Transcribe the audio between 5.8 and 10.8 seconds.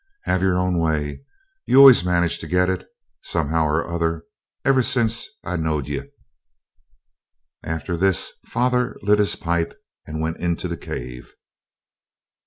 ye.' After this father lit his pipe and went into the